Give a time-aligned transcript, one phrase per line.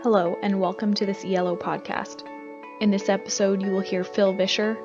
[0.00, 2.22] Hello, and welcome to this ELO podcast.
[2.80, 4.78] In this episode, you will hear Phil Vischer,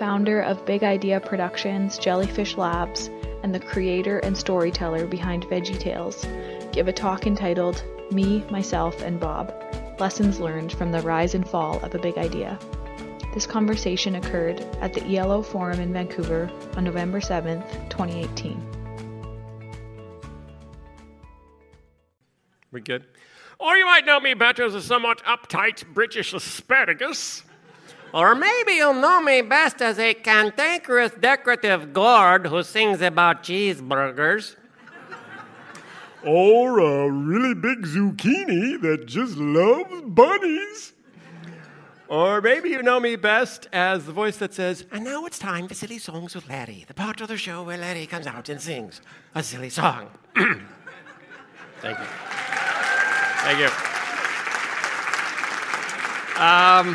[0.00, 3.08] founder of Big Idea Productions, Jellyfish Labs,
[3.44, 6.26] and the creator and storyteller behind Veggie Tales,
[6.72, 9.54] give a talk entitled Me, Myself, and Bob
[10.00, 12.58] Lessons Learned from the Rise and Fall of a Big Idea.
[13.34, 18.60] This conversation occurred at the ELO Forum in Vancouver on November 7th, 2018.
[22.72, 23.06] We good?
[23.58, 27.42] Or you might know me better as a somewhat uptight British asparagus.
[28.14, 34.56] Or maybe you'll know me best as a cantankerous decorative gourd who sings about cheeseburgers.
[36.24, 40.92] Or a really big zucchini that just loves bunnies.
[42.08, 45.68] Or maybe you know me best as the voice that says, And now it's time
[45.68, 48.60] for Silly Songs with Larry, the part of the show where Larry comes out and
[48.60, 49.02] sings
[49.34, 50.08] a silly song.
[51.82, 52.47] Thank you.
[53.48, 53.68] Thank you.
[56.38, 56.94] Um,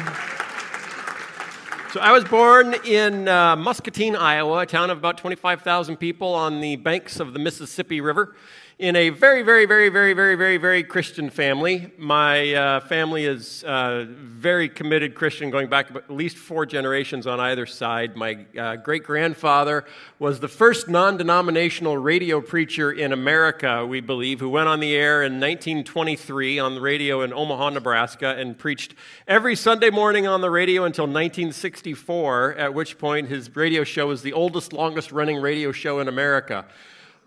[1.92, 6.62] so I was born in uh, Muscatine, Iowa, a town of about 25,000 people on
[6.62, 8.36] the banks of the Mississippi River
[8.80, 11.92] in a very, very, very, very, very, very, very Christian family.
[11.98, 17.40] My uh, family is uh, very committed Christian, going back at least four generations on
[17.40, 18.16] either side.
[18.16, 19.86] My uh, great grandfather
[20.18, 24.96] was the first non denominational radio preacher in America, we believe, who went on the
[24.96, 28.96] air in 1923 on the radio in Omaha, Nebraska, and preached
[29.28, 34.24] every Sunday morning on the radio until 1964, at which point his radio show was
[34.24, 36.66] the oldest, longest running radio show in America.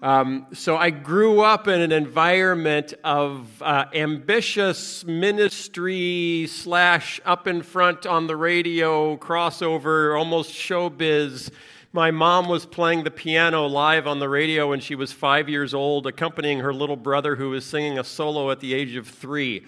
[0.02, 7.62] Um, so I grew up in an environment of uh, ambitious ministry slash up in
[7.62, 11.50] front on the radio crossover, almost showbiz.
[11.94, 15.72] My mom was playing the piano live on the radio when she was five years
[15.72, 19.64] old, accompanying her little brother who was singing a solo at the age of three.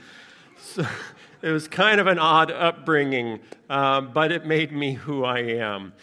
[0.59, 0.87] So
[1.43, 3.41] it was kind of an odd upbringing,
[3.71, 5.95] uh, but it made me who I am.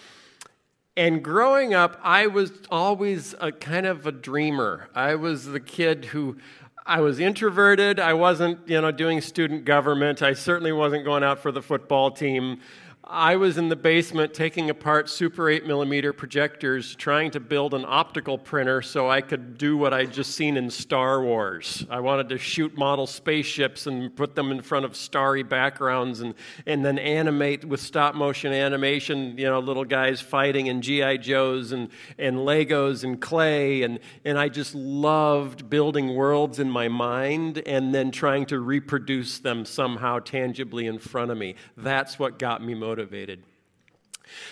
[0.97, 4.87] And growing up, I was always a kind of a dreamer.
[4.95, 6.37] I was the kid who
[6.85, 7.99] I was introverted.
[7.99, 10.21] I wasn't, you know, doing student government.
[10.21, 12.61] I certainly wasn't going out for the football team.
[13.07, 17.85] I was in the basement taking apart Super 8 millimeter projectors, trying to build an
[17.87, 21.85] optical printer so I could do what I'd just seen in Star Wars.
[21.87, 26.33] I wanted to shoot model spaceships and put them in front of starry backgrounds and,
[26.65, 31.17] and then animate with stop motion animation, you know, little guys fighting and G.I.
[31.17, 33.83] Joes and, and Legos and clay.
[33.83, 39.37] And, and I just loved building worlds in my mind and then trying to reproduce
[39.37, 41.53] them somehow tangibly in front of me.
[41.77, 43.43] That's what got me motivated motivated.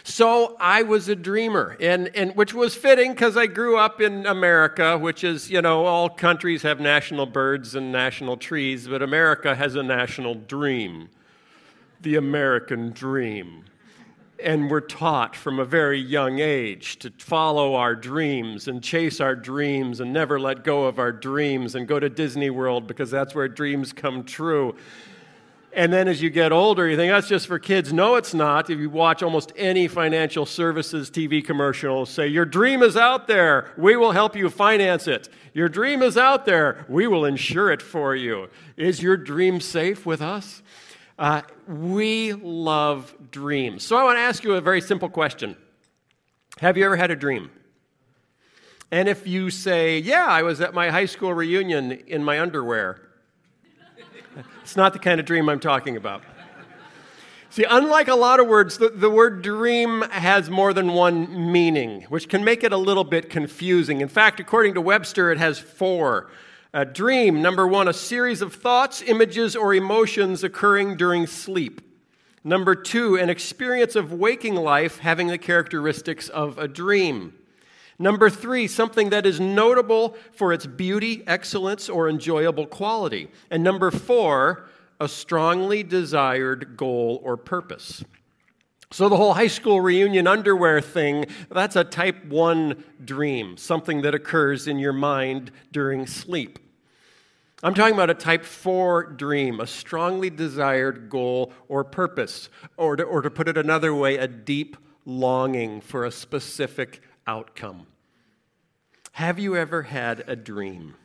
[0.03, 4.25] So I was a dreamer, and, and which was fitting because I grew up in
[4.25, 9.55] America, which is, you know, all countries have national birds and national trees, but America
[9.55, 11.09] has a national dream
[12.01, 13.63] the American dream.
[14.43, 19.37] And we're taught from a very young age to follow our dreams and chase our
[19.37, 23.33] dreams and never let go of our dreams and go to Disney World because that's
[23.33, 24.75] where dreams come true.
[25.75, 27.91] And then as you get older, you think that's just for kids.
[27.91, 28.69] No, it's not.
[28.69, 33.71] If you watch almost any financial services TV commercial, say, Your dream is out there.
[33.75, 35.29] We will help you finance it.
[35.53, 36.85] Your dream is out there.
[36.87, 38.49] We will insure it for you.
[38.77, 40.61] Is your dream safe with us?
[41.17, 43.83] Uh, we love dreams.
[43.83, 45.55] So I want to ask you a very simple question
[46.59, 47.49] Have you ever had a dream?
[48.91, 53.02] And if you say, Yeah, I was at my high school reunion in my underwear.
[54.61, 56.23] It's not the kind of dream I'm talking about.
[57.49, 62.01] See, unlike a lot of words, the, the, word dream has more than one meaning,
[62.03, 64.01] which can make it a little bit confusing.
[64.01, 66.31] In fact, according to Webster, it has four.
[66.73, 71.81] A dream, number one, a series of thoughts, images, or emotions occurring during sleep.
[72.43, 77.35] Number two, an experience of waking life having the characteristics of a dream.
[77.99, 83.29] Number three, something that is notable for its beauty, excellence, or enjoyable quality.
[83.51, 84.67] And number four,
[84.99, 88.03] a strongly desired goal or purpose.
[88.91, 94.13] So, the whole high school reunion underwear thing, that's a type one dream, something that
[94.13, 96.59] occurs in your mind during sleep.
[97.63, 103.03] I'm talking about a type 4 dream, a strongly desired goal or purpose, or to,
[103.03, 104.75] or to put it another way, a deep
[105.05, 107.87] longing for a specific outcome.
[109.13, 110.95] Have you ever had a dream?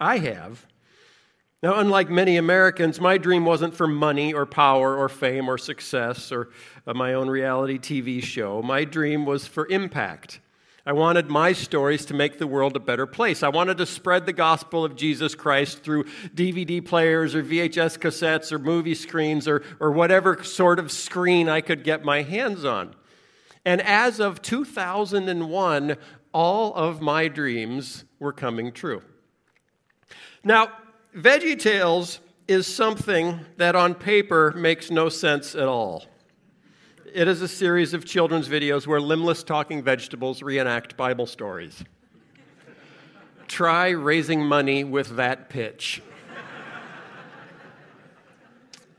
[0.00, 0.66] I have.
[1.62, 6.30] Now, unlike many Americans, my dream wasn't for money or power or fame or success
[6.30, 6.50] or
[6.86, 8.62] uh, my own reality TV show.
[8.62, 10.40] My dream was for impact.
[10.84, 13.42] I wanted my stories to make the world a better place.
[13.42, 16.04] I wanted to spread the gospel of Jesus Christ through
[16.34, 21.60] DVD players or VHS cassettes or movie screens or, or whatever sort of screen I
[21.60, 22.94] could get my hands on.
[23.66, 25.96] And as of 2001,
[26.32, 29.02] all of my dreams were coming true.
[30.44, 30.70] Now,
[31.16, 36.04] Veggie Tales is something that on paper makes no sense at all.
[37.12, 41.82] It is a series of children's videos where limbless talking vegetables reenact Bible stories.
[43.48, 46.02] Try raising money with that pitch.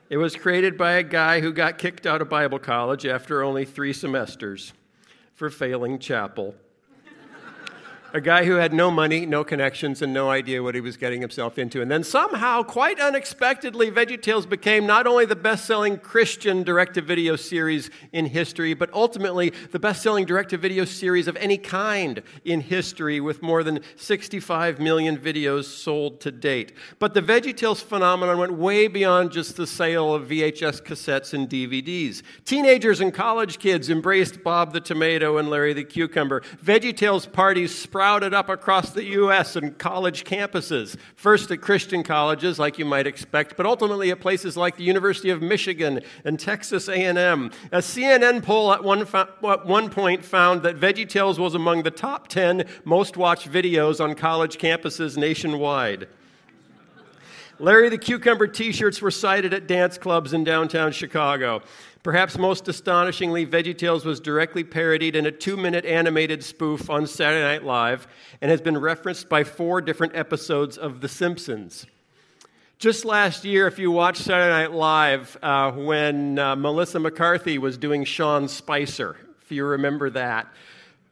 [0.09, 3.65] It was created by a guy who got kicked out of Bible college after only
[3.65, 4.71] three semesters
[5.33, 6.55] for failing chapel
[8.13, 11.21] a guy who had no money, no connections, and no idea what he was getting
[11.21, 11.81] himself into.
[11.81, 17.01] And then somehow, quite unexpectedly, VeggieTales became not only the best selling Christian direct to
[17.01, 21.57] video series in history, but ultimately the best selling direct to video series of any
[21.57, 26.73] kind in history, with more than 65 million videos sold to date.
[26.99, 32.21] But the VeggieTales phenomenon went way beyond just the sale of VHS cassettes and DVDs.
[32.45, 36.41] Teenagers and college kids embraced Bob the Tomato and Larry the Cucumber.
[36.63, 39.55] VeggieTales parties sprouted up across the U.S.
[39.55, 40.95] and college campuses.
[41.15, 45.31] First at Christian colleges, like you might expect, but ultimately at places like the University
[45.31, 47.49] of Michigan and Texas A&M.
[47.71, 52.27] A CNN poll at one, at one point found that VeggieTales was among the top
[52.27, 56.07] 10 most watched videos on college campuses nationwide.
[57.57, 61.63] Larry the Cucumber t shirts were sighted at dance clubs in downtown Chicago.
[62.07, 67.43] Perhaps most astonishingly, VeggieTales was directly parodied in a two minute animated spoof on Saturday
[67.43, 68.07] Night Live
[68.39, 71.85] and has been referenced by four different episodes of The Simpsons.
[72.79, 77.77] Just last year, if you watched Saturday Night Live, uh, when uh, Melissa McCarthy was
[77.77, 80.47] doing Sean Spicer, if you remember that,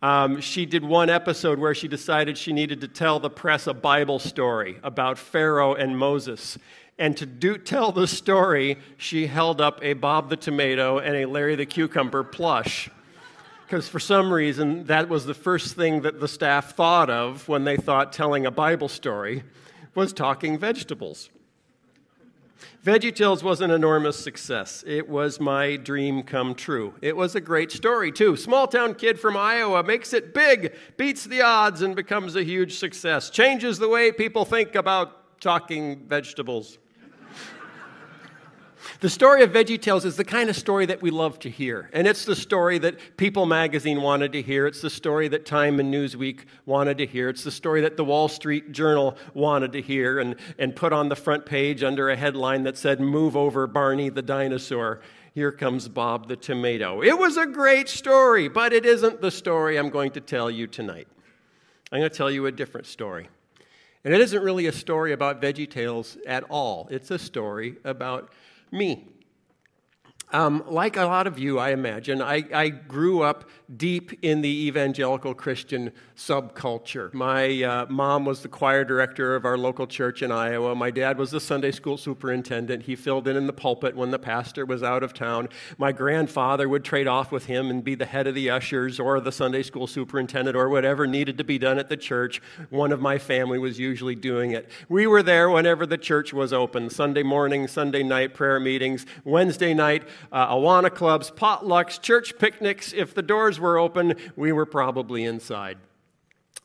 [0.05, 3.73] um, she did one episode where she decided she needed to tell the press a
[3.73, 6.59] Bible story about Pharaoh and Moses.
[6.99, 11.25] And to do, tell the story, she held up a Bob the Tomato and a
[11.25, 12.87] Larry the Cucumber plush.
[13.65, 17.63] Because for some reason, that was the first thing that the staff thought of when
[17.63, 19.41] they thought telling a Bible story
[19.95, 21.31] was talking vegetables.
[22.85, 24.83] VeggieTales was an enormous success.
[24.85, 26.93] It was my dream come true.
[27.01, 28.35] It was a great story, too.
[28.35, 32.77] Small town kid from Iowa makes it big, beats the odds, and becomes a huge
[32.77, 33.29] success.
[33.29, 36.77] Changes the way people think about talking vegetables.
[39.01, 41.89] The story of VeggieTales is the kind of story that we love to hear.
[41.91, 44.67] And it's the story that People magazine wanted to hear.
[44.67, 47.27] It's the story that Time and Newsweek wanted to hear.
[47.27, 51.09] It's the story that the Wall Street Journal wanted to hear and, and put on
[51.09, 55.01] the front page under a headline that said, Move over Barney the dinosaur.
[55.33, 57.03] Here comes Bob the tomato.
[57.03, 60.67] It was a great story, but it isn't the story I'm going to tell you
[60.67, 61.09] tonight.
[61.91, 63.27] I'm going to tell you a different story.
[64.05, 66.87] And it isn't really a story about VeggieTales at all.
[66.91, 68.31] It's a story about
[68.75, 69.14] me.
[70.35, 74.67] Um, like a lot of you, I imagine, I, I, grew up deep in the
[74.67, 77.13] evangelical Christian subculture.
[77.13, 80.75] My uh, mom was the choir director of our local church in Iowa.
[80.75, 82.83] My dad was the Sunday school superintendent.
[82.83, 85.47] He filled in in the pulpit when the pastor was out of town.
[85.77, 89.21] My grandfather would trade off with him and be the head of the ushers or
[89.21, 92.41] the Sunday school superintendent or whatever needed to be done at the church.
[92.69, 94.69] One of my family was usually doing it.
[94.89, 99.73] We were there whenever the church was open Sunday morning, Sunday night prayer meetings, Wednesday
[99.73, 102.93] night uh, Awana clubs, potlucks, church picnics.
[102.93, 105.77] If the doors were open, we were probably inside.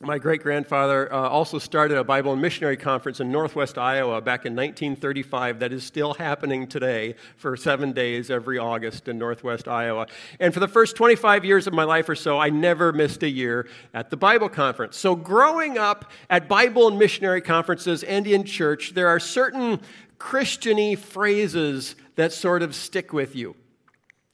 [0.03, 4.47] My great grandfather uh, also started a Bible and missionary conference in northwest Iowa back
[4.47, 10.07] in 1935 that is still happening today for seven days every August in northwest Iowa.
[10.39, 13.29] And for the first 25 years of my life or so, I never missed a
[13.29, 14.97] year at the Bible conference.
[14.97, 19.81] So, growing up at Bible and missionary conferences and in church, there are certain
[20.17, 23.55] Christiany phrases that sort of stick with you.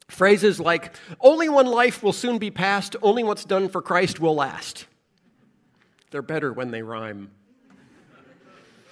[0.10, 4.36] Phrases like, only one life will soon be passed, only what's done for Christ will
[4.36, 4.86] last.
[6.12, 7.32] They're better when they rhyme.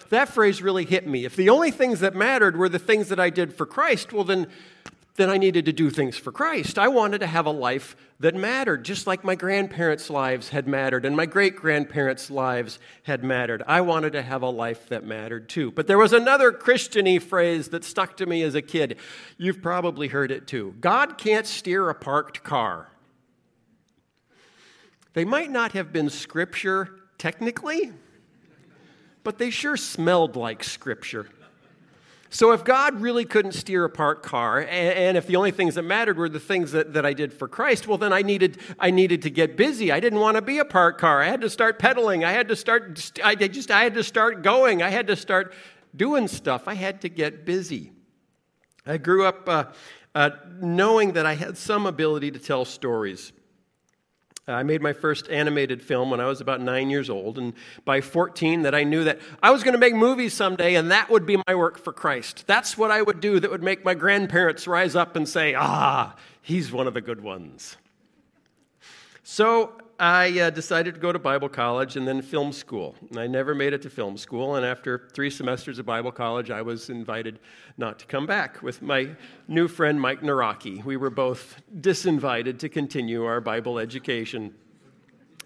[0.10, 1.26] That phrase really hit me.
[1.26, 4.24] If the only things that mattered were the things that I did for Christ, well,
[4.24, 4.48] then
[5.16, 6.78] then I needed to do things for Christ.
[6.78, 11.06] I wanted to have a life that mattered, just like my grandparents' lives had mattered
[11.06, 13.64] and my great grandparents' lives had mattered.
[13.66, 15.72] I wanted to have a life that mattered too.
[15.72, 18.98] But there was another Christiany phrase that stuck to me as a kid.
[19.38, 22.90] You've probably heard it too God can't steer a parked car.
[25.14, 27.94] They might not have been scripture technically,
[29.24, 31.30] but they sure smelled like scripture.
[32.30, 35.76] So if God really couldn't steer a parked car, and, and, if the only things
[35.76, 38.58] that mattered were the things that, that I did for Christ, well, then I needed,
[38.80, 39.92] I needed to get busy.
[39.92, 41.22] I didn't want to be a parked car.
[41.22, 42.26] I had to start pedaling.
[42.26, 44.82] I had to start, I just, I had to start going.
[44.82, 45.54] I had to start
[45.96, 46.68] doing stuff.
[46.68, 47.92] I had to get busy.
[48.86, 49.66] I grew up uh,
[50.14, 53.34] uh, knowing that I had some ability to tell stories.
[54.48, 58.02] I made my first animated film when I was about nine years old, and by
[58.02, 61.26] 14, that I knew that I was going to make movies someday, and that would
[61.26, 62.46] be my work for Christ.
[62.46, 66.16] That's what I would do that would make my grandparents rise up and say, Ah,
[66.44, 67.78] he's one of the good ones.
[69.24, 72.96] So I uh, decided to go to Bible college and then film school.
[73.10, 76.52] And I never made it to film school, and after three semesters of Bible college,
[76.52, 77.40] I was invited
[77.78, 79.12] not to come back with my
[79.48, 80.84] new friend Mike Nawrocki.
[80.84, 84.54] We were both disinvited to continue our Bible education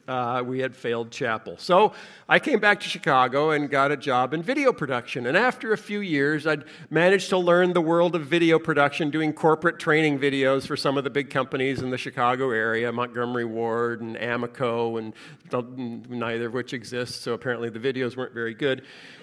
[0.10, 1.56] uh, we had failed chapel.
[1.58, 1.94] So
[2.28, 5.28] I came back to Chicago and got a job in video production.
[5.28, 9.32] And after a few years, I'd managed to learn the world of video production, doing
[9.32, 14.02] corporate training videos for some of the big companies in the Chicago area Montgomery Ward
[14.02, 18.82] and Amoco, and neither of which exists, so apparently the videos weren't very good.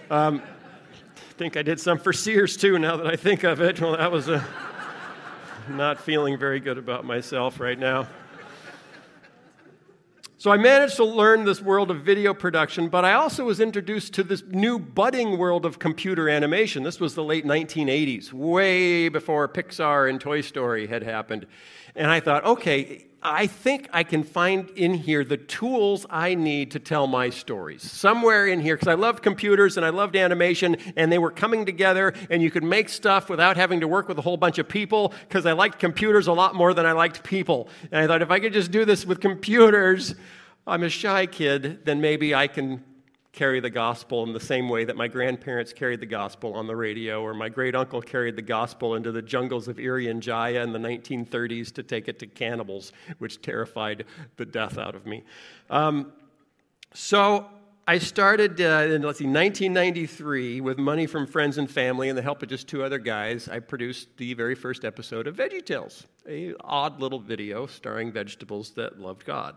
[0.09, 3.81] Um, I think I did some for Sears too, now that I think of it.
[3.81, 4.47] Well, that was a.
[5.69, 8.07] Not feeling very good about myself right now.
[10.38, 14.12] So I managed to learn this world of video production, but I also was introduced
[14.14, 16.83] to this new budding world of computer animation.
[16.83, 21.47] This was the late 1980s, way before Pixar and Toy Story had happened.
[21.95, 26.71] And I thought, okay, I think I can find in here the tools I need
[26.71, 27.83] to tell my stories.
[27.83, 31.66] Somewhere in here, because I loved computers and I loved animation, and they were coming
[31.66, 34.68] together, and you could make stuff without having to work with a whole bunch of
[34.68, 37.68] people, because I liked computers a lot more than I liked people.
[37.90, 40.14] And I thought, if I could just do this with computers,
[40.64, 42.85] I'm a shy kid, then maybe I can
[43.37, 46.75] carry the gospel in the same way that my grandparents carried the gospel on the
[46.75, 50.73] radio, or my great uncle carried the gospel into the jungles of Irian Jaya in
[50.73, 55.23] the 1930s to take it to cannibals, which terrified the death out of me.
[55.69, 56.14] Um,
[56.95, 57.47] so
[57.87, 62.23] I started uh, in, let's see, 1993 with money from friends and family and the
[62.23, 63.50] help of just two other guys.
[63.50, 68.99] I produced the very first episode of VeggieTales, a odd little video starring vegetables that
[68.99, 69.57] loved God.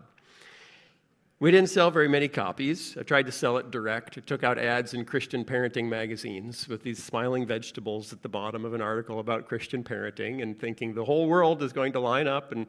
[1.40, 2.98] We didn't sell very many copies.
[3.00, 4.18] I tried to sell it direct.
[4.18, 8.66] I took out ads in Christian parenting magazines with these smiling vegetables at the bottom
[8.66, 12.26] of an article about Christian parenting and thinking the whole world is going to line
[12.26, 12.66] up and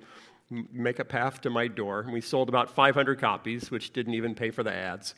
[0.72, 2.00] make a path to my door.
[2.00, 5.16] And we sold about 500 copies, which didn't even pay for the ads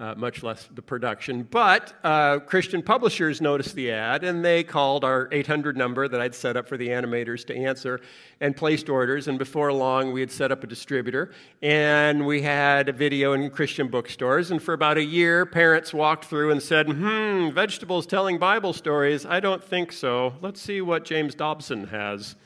[0.00, 1.42] uh, much less the production.
[1.42, 6.34] But uh, Christian publishers noticed the ad and they called our 800 number that I'd
[6.34, 8.00] set up for the animators to answer
[8.40, 9.26] and placed orders.
[9.26, 13.50] And before long, we had set up a distributor and we had a video in
[13.50, 14.50] Christian bookstores.
[14.50, 19.26] And for about a year, parents walked through and said, Hmm, vegetables telling Bible stories?
[19.26, 20.34] I don't think so.
[20.40, 22.36] Let's see what James Dobson has.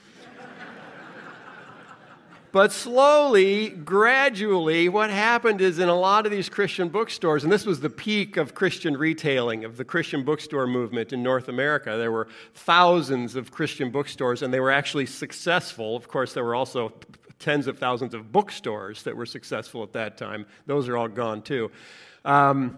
[2.52, 7.64] But slowly, gradually, what happened is in a lot of these Christian bookstores, and this
[7.64, 12.12] was the peak of Christian retailing, of the Christian bookstore movement in North America, there
[12.12, 15.96] were thousands of Christian bookstores, and they were actually successful.
[15.96, 16.92] Of course, there were also
[17.38, 20.44] tens of thousands of bookstores that were successful at that time.
[20.66, 21.70] Those are all gone too.
[22.26, 22.76] Um,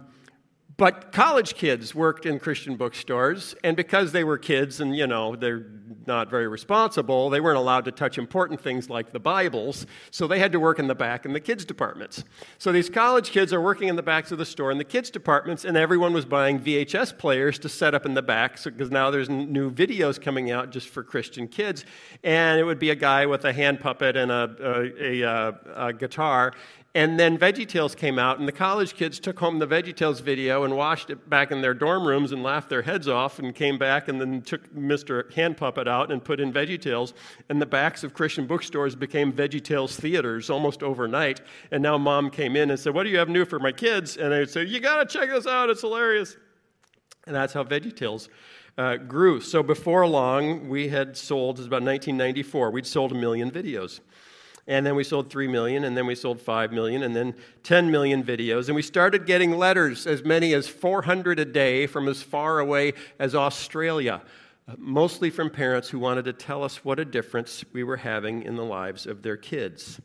[0.76, 5.36] but college kids worked in Christian bookstores, and because they were kids and, you know,
[5.36, 5.66] they're
[6.06, 10.38] not very responsible, they weren't allowed to touch important things like the Bibles, so they
[10.38, 12.24] had to work in the back in the kids' departments.
[12.58, 15.10] So these college kids are working in the backs of the store in the kids'
[15.10, 19.10] departments, and everyone was buying VHS players to set up in the back, because now
[19.10, 21.84] there's new videos coming out just for Christian kids,
[22.22, 25.52] and it would be a guy with a hand puppet and a, a, a, uh,
[25.76, 26.52] a guitar,
[26.96, 30.76] and then VeggieTales came out, and the college kids took home the VeggieTales video and
[30.76, 34.06] watched it back in their dorm rooms and laughed their heads off, and came back
[34.06, 35.32] and then took Mr.
[35.34, 37.12] Hand Puppet out and put in VeggieTales.
[37.48, 41.40] And the backs of Christian bookstores became VeggieTales theaters almost overnight.
[41.72, 44.16] And now mom came in and said, What do you have new for my kids?
[44.16, 46.36] And I would say, You got to check this out, it's hilarious.
[47.26, 48.28] And that's how VeggieTales
[48.78, 49.40] uh, grew.
[49.40, 53.98] So before long, we had sold, it was about 1994, we'd sold a million videos
[54.66, 57.90] and then we sold 3 million, and then we sold 5 million, and then 10
[57.90, 58.66] million videos.
[58.66, 62.94] And we started getting letters, as many as 400 a day, from as far away
[63.18, 64.22] as Australia,
[64.66, 68.42] uh, mostly from parents who wanted to tell us what a difference we were having
[68.42, 70.00] in the lives of their kids.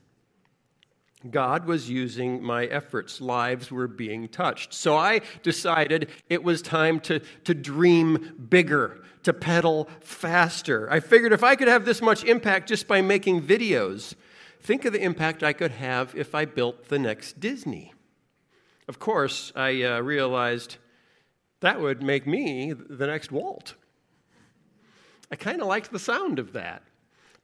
[1.29, 3.19] God was using my efforts.
[3.19, 4.73] Lives were being touched.
[4.73, 10.89] So I decided it was time to, to dream bigger, to pedal faster.
[10.89, 14.15] I figured if I could have this much impact just by making videos,
[14.61, 17.93] think of the impact I could have if I built the next Disney.
[18.87, 20.77] Of course, I uh, realized
[21.59, 23.75] that would make me the next Walt.
[25.31, 26.83] I kind of liked the sound of that.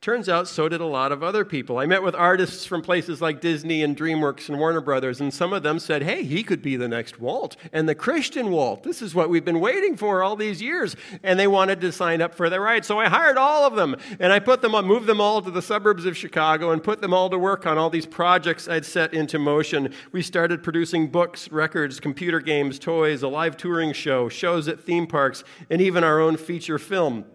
[0.05, 1.79] Turns out so did a lot of other people.
[1.79, 5.51] I met with artists from places like Disney and DreamWorks and Warner Brothers, and some
[5.51, 8.83] of them said, hey, he could be the next Walt, and the Christian Walt.
[8.83, 10.95] This is what we've been waiting for all these years.
[11.23, 12.85] And they wanted to sign up for the ride.
[12.85, 15.49] So I hired all of them, and I put them on, moved them all to
[15.49, 18.85] the suburbs of Chicago and put them all to work on all these projects I'd
[18.85, 19.91] set into motion.
[20.11, 25.07] We started producing books, records, computer games, toys, a live touring show, shows at theme
[25.07, 27.25] parks, and even our own feature film.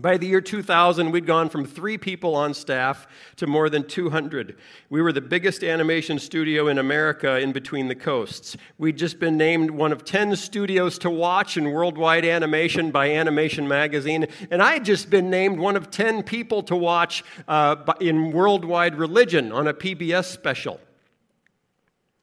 [0.00, 4.56] By the year 2000, we'd gone from three people on staff to more than 200.
[4.90, 8.56] We were the biggest animation studio in America in between the coasts.
[8.78, 13.66] We'd just been named one of 10 studios to watch in worldwide animation by Animation
[13.66, 18.30] Magazine, and I had just been named one of 10 people to watch uh, in
[18.30, 20.80] worldwide religion on a PBS special.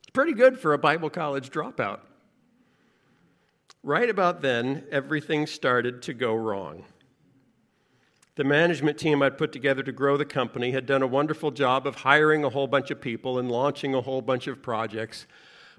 [0.02, 2.00] It's pretty good for a Bible college dropout.
[3.84, 6.86] Right about then, everything started to go wrong.
[8.36, 11.88] The management team I'd put together to grow the company had done a wonderful job
[11.88, 15.26] of hiring a whole bunch of people and launching a whole bunch of projects,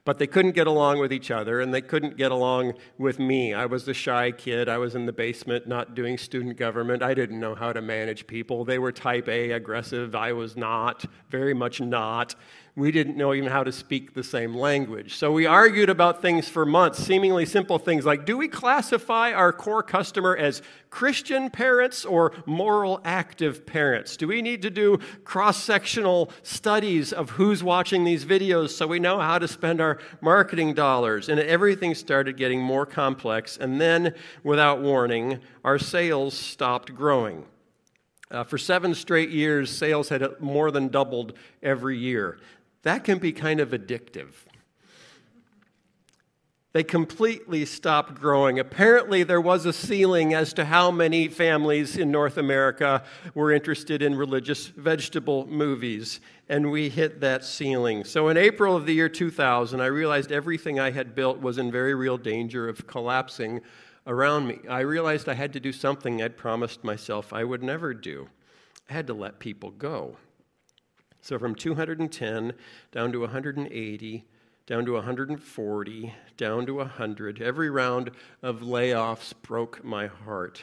[0.07, 3.53] but they couldn't get along with each other and they couldn't get along with me.
[3.53, 4.71] I was the shy kid.
[4.71, 7.03] I was in the basement not doing student government.
[7.03, 8.65] I didn't know how to manage people.
[8.65, 10.15] They were type A aggressive.
[10.15, 12.37] I was not, very much not
[12.77, 15.17] we didn't know even how to speak the same language.
[15.17, 19.51] So we argued about things for months, seemingly simple things like do we classify our
[19.51, 24.19] core customer as Christian parents or moral active parents?
[24.19, 28.99] Do we need to do cross sectional studies of who's watching these videos so we
[28.99, 31.31] know how to spend our marketing dollars?
[31.31, 33.57] And everything started getting more complex.
[33.57, 34.15] And then,
[34.45, 37.47] without warning, our sales stopped growing.
[38.29, 42.39] Uh, for seven straight years, sales had more than doubled every year
[42.87, 44.33] that can be kind of addictive.
[46.77, 48.59] They completely stopped growing.
[48.59, 53.03] Apparently, there was a ceiling as to how many families in North America
[53.35, 58.05] were interested in religious vegetable movies, and we hit that ceiling.
[58.05, 61.73] So, in April of the year 2000, I realized everything I had built was in
[61.73, 63.63] very real danger of collapsing
[64.07, 64.59] around me.
[64.69, 68.29] I realized I had to do something I'd promised myself I would never do.
[68.91, 70.19] I had to let people go.
[71.27, 72.53] So from 210
[72.93, 74.25] down to 180,
[74.65, 77.43] down to 140, down to 100.
[77.43, 78.13] Every round
[78.45, 80.63] of layoffs broke my heart.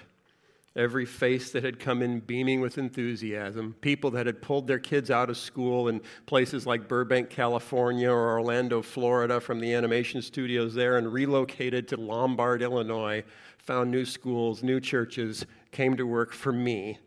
[0.73, 5.11] Every face that had come in beaming with enthusiasm, people that had pulled their kids
[5.11, 10.73] out of school in places like Burbank, California, or Orlando, Florida, from the animation studios
[10.73, 13.25] there and relocated to Lombard, Illinois,
[13.57, 16.99] found new schools, new churches, came to work for me,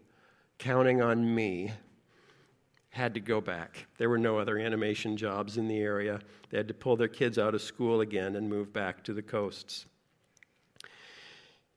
[0.58, 1.72] counting on me
[2.96, 3.86] had to go back.
[3.98, 6.18] There were no other animation jobs in the area.
[6.50, 9.22] They had to pull their kids out of school again and move back to the
[9.22, 9.86] coasts.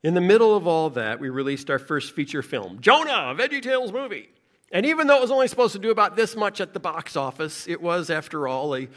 [0.02, 3.92] In the middle of all that, we released our first feature film, Jonah, a VeggieTales
[3.92, 4.30] movie.
[4.72, 7.16] And even though it was only supposed to do about this much at the box
[7.16, 8.88] office, it was, after all, a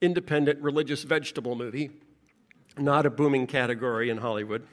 [0.00, 1.90] independent religious vegetable movie,
[2.78, 4.66] not a booming category in Hollywood.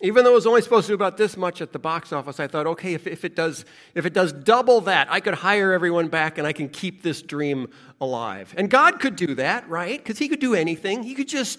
[0.00, 2.38] Even though it was only supposed to do about this much at the box office,
[2.38, 5.72] I thought, okay, if, if, it does, if it does double that, I could hire
[5.72, 7.68] everyone back and I can keep this dream
[8.00, 8.54] alive.
[8.56, 9.98] And God could do that, right?
[9.98, 11.02] Because He could do anything.
[11.02, 11.58] He could just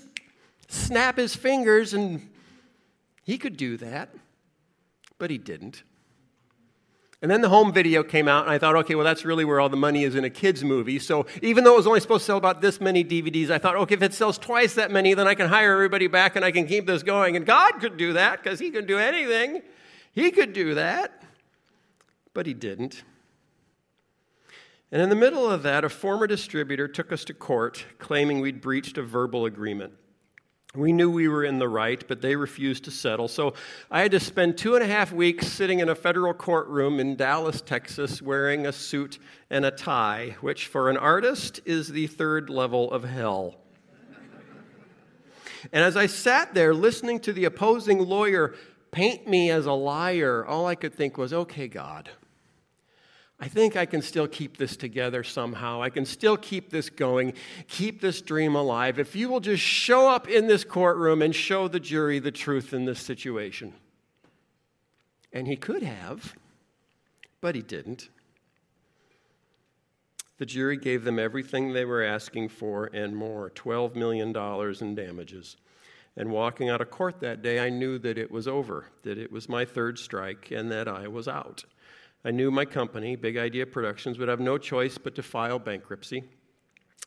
[0.70, 2.30] snap His fingers and
[3.24, 4.14] He could do that.
[5.18, 5.84] But He didn't.
[7.22, 9.60] And then the home video came out, and I thought, okay, well, that's really where
[9.60, 11.00] all the money is in a kid's movie.
[11.00, 13.76] So even though it was only supposed to sell about this many DVDs, I thought,
[13.76, 16.52] okay, if it sells twice that many, then I can hire everybody back and I
[16.52, 17.36] can keep this going.
[17.36, 19.62] And God could do that because He can do anything.
[20.14, 21.24] He could do that.
[22.34, 23.04] But He didn't.
[24.90, 28.62] And in the middle of that, a former distributor took us to court claiming we'd
[28.62, 29.94] breached a verbal agreement.
[30.76, 33.28] We knew we were in the right, but they refused to settle.
[33.28, 33.56] So
[33.90, 37.16] I had to spend two and a half weeks sitting in a federal courtroom in
[37.16, 39.18] Dallas, Texas, wearing a suit
[39.50, 43.56] and a tie, which for an artist is the third level of hell.
[45.74, 48.54] and as I sat there listening to the opposing lawyer
[48.92, 52.12] paint me as a liar, all I could think was, okay, God.
[53.42, 55.82] I think I can still keep this together somehow.
[55.82, 57.34] I can still keep this going,
[57.70, 59.00] keep this dream alive.
[59.00, 62.74] If you will just show up in this courtroom and show the jury the truth
[62.74, 63.74] in this situation.
[65.32, 66.36] And he could have,
[67.40, 68.10] but he didn't.
[70.38, 75.58] The jury gave them everything they were asking for and more $12 million in damages.
[76.18, 79.32] And walking out of court that day, I knew that it was over, that it
[79.32, 81.64] was my third strike, and that I was out.
[82.24, 86.24] I knew my company, Big Idea Productions, would have no choice but to file bankruptcy,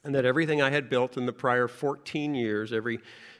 [0.04, 2.98] and that everything I had built in the prior 14 years, every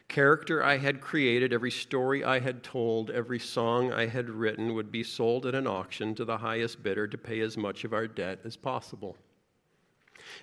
[0.08, 4.92] character I had created, every story I had told, every song I had written would
[4.92, 8.06] be sold at an auction to the highest bidder to pay as much of our
[8.06, 9.16] debt as possible.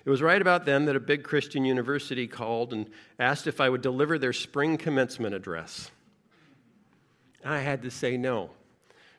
[0.04, 3.68] It was right about then that a big Christian university called and asked if I
[3.68, 5.90] would deliver their spring commencement address.
[7.44, 8.50] I had to say no.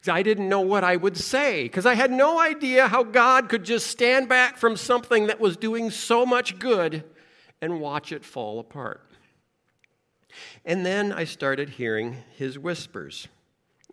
[0.08, 3.64] I didn't know what I would say because I had no idea how God could
[3.64, 7.04] just stand back from something that was doing so much good
[7.62, 9.06] and watch it fall apart.
[10.66, 13.28] And then I started hearing his whispers.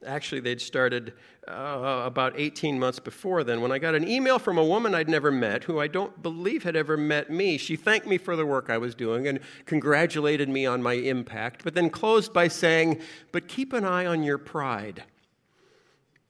[0.06, 1.12] Actually, they'd started
[1.48, 5.08] uh, about 18 months before then when I got an email from a woman I'd
[5.08, 7.58] never met who I don't believe had ever met me.
[7.58, 11.64] She thanked me for the work I was doing and congratulated me on my impact,
[11.64, 13.00] but then closed by saying,
[13.32, 15.04] But keep an eye on your pride.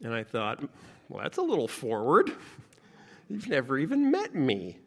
[0.03, 0.63] And I thought,
[1.09, 2.33] Well, that's a little forward.
[3.29, 4.79] You've never even met me.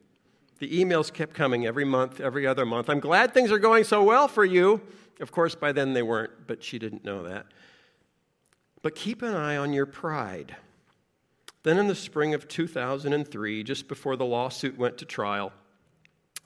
[0.60, 2.90] The emails kept coming every month, every other month.
[2.90, 4.82] I'm glad things are going so well for you.
[5.20, 7.48] Of course, by then they weren't, but she didn't know that.
[8.82, 10.56] But keep an eye on your pride.
[11.64, 15.52] Then, in the spring of 2003, just before the lawsuit went to trial,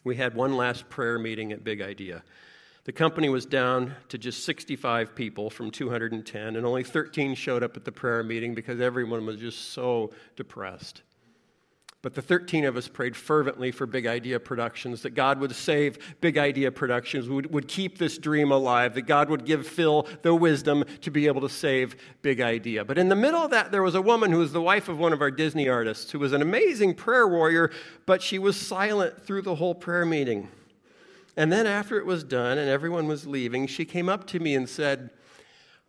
[0.03, 2.23] we had one last prayer meeting at Big Idea.
[2.85, 7.75] The company was down to just 65 people from 210, and only 13 showed up
[7.75, 11.01] at the prayer meeting because everyone was just so depressed.
[12.03, 15.97] But the 13 of us prayed fervently for Big Idea Productions, that God would save
[16.21, 20.35] Big Idea Productions, would, would keep this dream alive, that God would give Phil the
[20.35, 22.85] wisdom to be able to save Big Idea.
[22.85, 24.99] But in the middle of that, there was a woman who was the wife of
[24.99, 27.71] one of our Disney artists, who was an amazing prayer warrior,
[28.05, 30.49] but she was silent through the whole prayer meeting.
[31.37, 34.55] And then, after it was done and everyone was leaving, she came up to me
[34.55, 35.09] and said,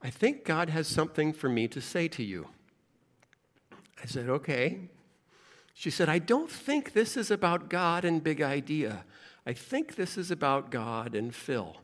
[0.03, 2.49] I think God has something for me to say to you.
[4.03, 4.91] I said, Okay.
[5.79, 9.05] She said, I don't think this is about God and big idea.
[9.45, 11.77] I think this is about God and Phil.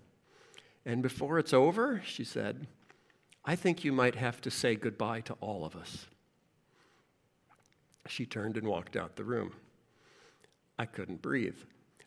[0.86, 2.66] And before it's over, she said,
[3.44, 6.06] I think you might have to say goodbye to all of us.
[8.08, 9.52] She turned and walked out the room.
[10.78, 11.58] I couldn't breathe.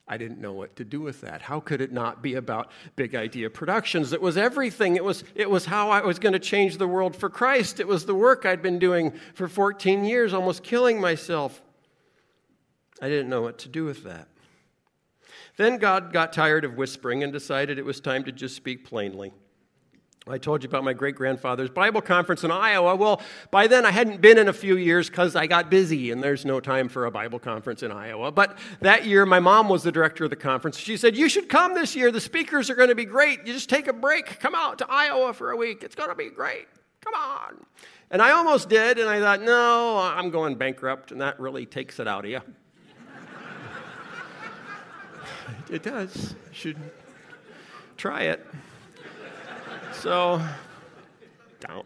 [0.07, 1.41] I didn't know what to do with that.
[1.41, 4.13] How could it not be about Big Idea Productions?
[4.13, 4.95] It was everything.
[4.95, 7.79] It was, it was how I was going to change the world for Christ.
[7.79, 11.63] It was the work I'd been doing for 14 years, almost killing myself.
[13.01, 14.27] I didn't know what to do with that.
[15.57, 19.33] Then God got tired of whispering and decided it was time to just speak plainly.
[20.27, 22.95] I told you about my great grandfather's Bible conference in Iowa.
[22.95, 26.23] Well, by then I hadn't been in a few years because I got busy and
[26.23, 28.31] there's no time for a Bible conference in Iowa.
[28.31, 30.79] But that year, my mom was the director of the conference.
[30.79, 32.11] She said, You should come this year.
[32.11, 33.45] The speakers are going to be great.
[33.45, 34.39] You just take a break.
[34.39, 35.83] Come out to Iowa for a week.
[35.83, 36.65] It's going to be great.
[37.01, 37.63] Come on.
[38.09, 41.99] And I almost did, and I thought, No, I'm going bankrupt, and that really takes
[41.99, 42.41] it out of you.
[45.69, 46.35] It does.
[46.49, 46.77] You should
[47.97, 48.45] try it.
[50.01, 50.41] So,
[51.59, 51.85] don't.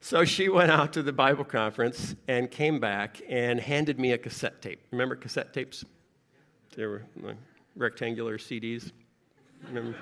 [0.00, 4.18] So she went out to the Bible conference and came back and handed me a
[4.18, 4.80] cassette tape.
[4.90, 5.84] Remember cassette tapes?
[6.76, 7.36] They were like
[7.76, 8.92] rectangular CDs.
[9.68, 9.96] Remember,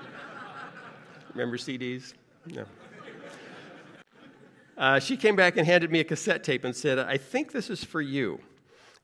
[1.33, 2.13] remember CDs?
[2.47, 2.65] No.
[4.77, 7.69] Uh, she came back and handed me a cassette tape and said, I think this
[7.69, 8.39] is for you.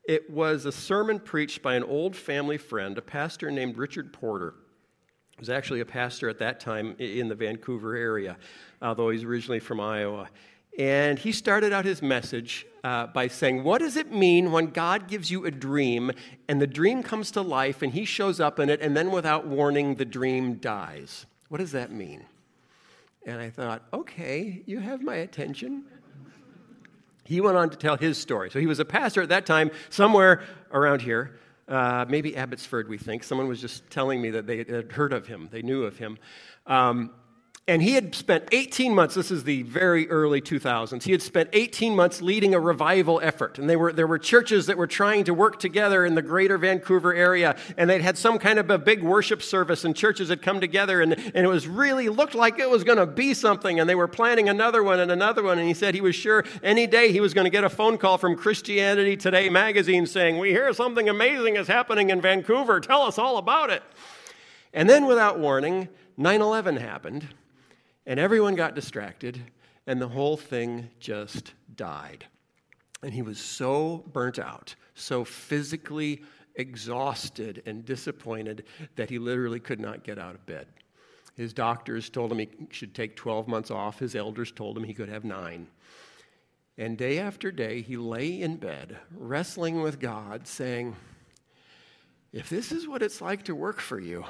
[0.08, 4.56] It was a sermon preached by an old family friend, a pastor named Richard Porter.
[5.40, 8.38] Was actually a pastor at that time in the Vancouver area,
[8.82, 10.30] although he's originally from Iowa.
[10.80, 15.08] And he started out his message uh, by saying, What does it mean when God
[15.08, 16.12] gives you a dream
[16.48, 19.46] and the dream comes to life and he shows up in it and then without
[19.46, 21.26] warning the dream dies?
[21.50, 22.26] What does that mean?
[23.26, 25.86] And I thought, Okay, you have my attention
[27.28, 28.50] he went on to tell his story.
[28.50, 32.98] So he was a pastor at that time, somewhere around here, uh, maybe Abbotsford, we
[32.98, 33.24] think.
[33.24, 36.18] Someone was just telling me that they had heard of him, they knew of him.
[36.66, 37.12] Um,
[37.70, 41.50] and he had spent 18 months, this is the very early 2000s, he had spent
[41.52, 43.60] 18 months leading a revival effort.
[43.60, 46.58] And they were, there were churches that were trying to work together in the greater
[46.58, 47.58] Vancouver area.
[47.76, 51.02] And they'd had some kind of a big worship service, and churches had come together.
[51.02, 53.82] And, and it was really looked like it was going to be something.
[53.82, 55.60] And they were planning another one and another one.
[55.60, 57.98] And he said he was sure any day he was going to get a phone
[57.98, 62.80] call from Christianity Today magazine saying, We hear something amazing is happening in Vancouver.
[62.80, 63.84] Tell us all about it.
[64.74, 67.28] And then, without warning, 9 11 happened.
[68.08, 69.44] And everyone got distracted,
[69.86, 72.26] and the whole thing just died.
[73.04, 76.24] And he was so burnt out, so physically
[76.56, 78.64] exhausted and disappointed
[78.96, 80.68] that he literally could not get out of bed.
[81.36, 84.00] His doctors told him he should take 12 months off.
[84.00, 85.68] His elders told him he could have nine.
[86.78, 90.96] And day after day, he lay in bed, wrestling with God, saying,
[92.32, 94.24] If this is what it's like to work for you,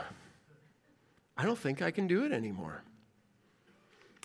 [1.37, 2.83] I don't think I can do it anymore.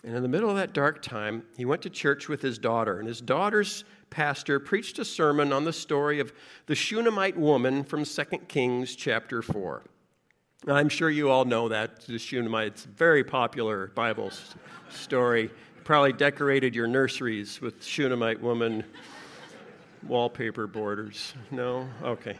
[0.03, 2.99] And in the middle of that dark time, he went to church with his daughter,
[2.99, 6.33] and his daughter's pastor preached a sermon on the story of
[6.65, 9.83] the Shunammite woman from 2 Kings chapter 4.
[10.67, 12.01] I'm sure you all know that.
[12.01, 14.31] The Shunammite's very popular Bible
[14.89, 15.49] story.
[15.83, 18.83] Probably decorated your nurseries with Shunammite woman
[20.07, 21.33] wallpaper borders.
[21.51, 21.87] No?
[22.01, 22.37] Okay.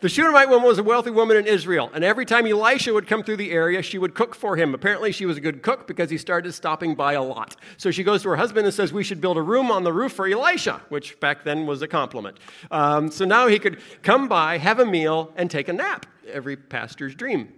[0.00, 3.24] The Shunammite woman was a wealthy woman in Israel, and every time Elisha would come
[3.24, 4.72] through the area, she would cook for him.
[4.72, 7.56] Apparently, she was a good cook because he started stopping by a lot.
[7.78, 9.92] So she goes to her husband and says, We should build a room on the
[9.92, 12.38] roof for Elisha, which back then was a compliment.
[12.70, 16.06] Um, so now he could come by, have a meal, and take a nap.
[16.30, 17.52] Every pastor's dream.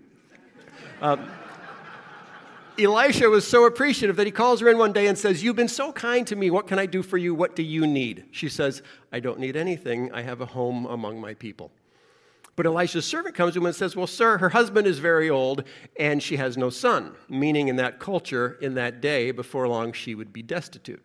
[1.02, 1.18] Uh,
[2.78, 5.68] Elisha was so appreciative that he calls her in one day and says, You've been
[5.68, 6.48] so kind to me.
[6.48, 7.34] What can I do for you?
[7.34, 8.24] What do you need?
[8.30, 10.10] She says, I don't need anything.
[10.14, 11.70] I have a home among my people.
[12.56, 15.64] But Elisha's servant comes to him and says, Well, sir, her husband is very old
[15.98, 20.14] and she has no son, meaning in that culture, in that day, before long, she
[20.14, 21.02] would be destitute.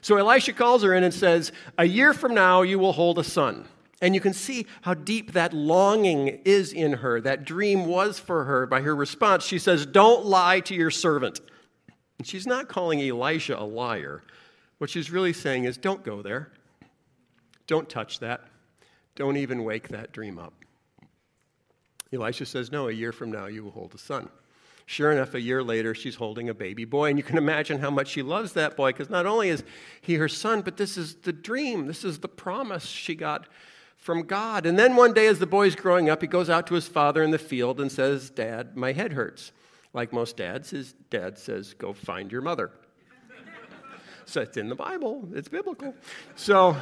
[0.00, 3.24] So Elisha calls her in and says, A year from now, you will hold a
[3.24, 3.66] son.
[4.02, 7.20] And you can see how deep that longing is in her.
[7.20, 9.44] That dream was for her by her response.
[9.44, 11.40] She says, Don't lie to your servant.
[12.16, 14.22] And she's not calling Elisha a liar.
[14.78, 16.50] What she's really saying is, Don't go there.
[17.66, 18.40] Don't touch that.
[19.16, 20.54] Don't even wake that dream up.
[22.12, 24.28] Elisha says, No, a year from now you will hold a son.
[24.86, 27.10] Sure enough, a year later, she's holding a baby boy.
[27.10, 29.62] And you can imagine how much she loves that boy because not only is
[30.00, 33.46] he her son, but this is the dream, this is the promise she got
[33.96, 34.66] from God.
[34.66, 37.22] And then one day, as the boy's growing up, he goes out to his father
[37.22, 39.52] in the field and says, Dad, my head hurts.
[39.92, 42.72] Like most dads, his dad says, Go find your mother.
[44.24, 45.94] so it's in the Bible, it's biblical.
[46.34, 46.76] So,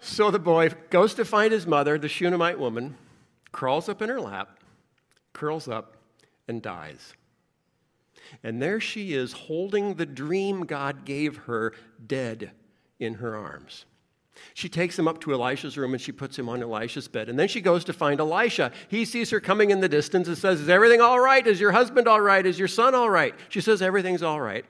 [0.00, 2.96] so the boy goes to find his mother, the Shunammite woman,
[3.52, 4.58] crawls up in her lap,
[5.32, 5.96] curls up,
[6.48, 7.14] and dies.
[8.42, 11.74] And there she is, holding the dream God gave her
[12.06, 12.52] dead
[12.98, 13.84] in her arms.
[14.54, 17.28] She takes him up to Elisha's room and she puts him on Elisha's bed.
[17.28, 18.72] And then she goes to find Elisha.
[18.88, 21.46] He sees her coming in the distance and says, Is everything all right?
[21.46, 22.44] Is your husband all right?
[22.44, 23.34] Is your son all right?
[23.50, 24.64] She says, Everything's all right.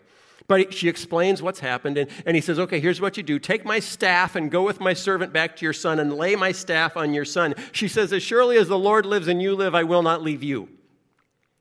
[0.49, 3.39] But she explains what's happened, and, and he says, Okay, here's what you do.
[3.39, 6.53] Take my staff and go with my servant back to your son and lay my
[6.53, 7.55] staff on your son.
[7.73, 10.43] She says, As surely as the Lord lives and you live, I will not leave
[10.43, 10.69] you.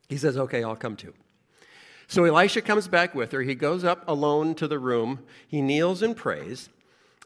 [0.09, 1.13] He says, Okay, I'll come too.
[2.07, 3.41] So Elisha comes back with her.
[3.41, 5.19] He goes up alone to the room.
[5.47, 6.69] He kneels and prays.